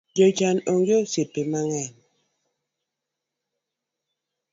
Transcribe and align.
Jochan 0.17 0.57
onge 0.71 0.93
osiepe 1.01 1.41
mang’eny 1.51 1.91